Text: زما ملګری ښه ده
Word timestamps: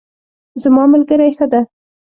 زما 0.63 0.83
ملګری 0.93 1.31
ښه 1.37 1.45
ده 1.51 1.61